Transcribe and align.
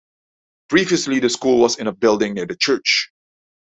Previously, 0.69 1.19
the 1.19 1.29
school 1.29 1.59
was 1.59 1.77
in 1.77 1.85
a 1.85 1.91
building 1.91 2.33
near 2.33 2.47
the 2.47 2.55
church. 2.55 3.11